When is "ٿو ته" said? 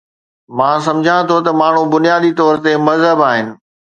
1.29-1.51